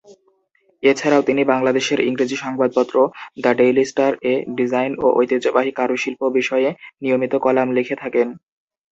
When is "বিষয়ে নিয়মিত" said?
6.37-7.33